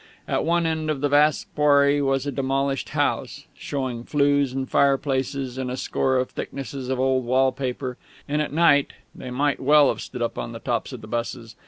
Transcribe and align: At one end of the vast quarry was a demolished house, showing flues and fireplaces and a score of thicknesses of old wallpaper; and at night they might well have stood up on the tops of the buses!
At 0.27 0.43
one 0.43 0.65
end 0.65 0.89
of 0.89 1.01
the 1.01 1.09
vast 1.09 1.45
quarry 1.53 2.01
was 2.01 2.25
a 2.25 2.31
demolished 2.31 2.89
house, 2.89 3.45
showing 3.53 4.03
flues 4.03 4.51
and 4.51 4.67
fireplaces 4.67 5.59
and 5.59 5.69
a 5.69 5.77
score 5.77 6.17
of 6.17 6.31
thicknesses 6.31 6.89
of 6.89 6.99
old 6.99 7.23
wallpaper; 7.23 7.97
and 8.27 8.41
at 8.41 8.51
night 8.51 8.93
they 9.13 9.29
might 9.29 9.59
well 9.59 9.89
have 9.89 10.01
stood 10.01 10.23
up 10.23 10.39
on 10.39 10.53
the 10.53 10.59
tops 10.59 10.91
of 10.91 11.01
the 11.01 11.07
buses! 11.07 11.55